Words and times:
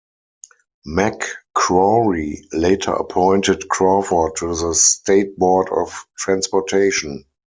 McCrory 0.87 2.39
later 2.53 2.89
appointed 2.93 3.69
Crawford 3.69 4.35
to 4.37 4.55
the 4.55 4.73
state 4.73 5.37
Board 5.37 5.69
of 5.69 6.07
Transportation. 6.17 7.23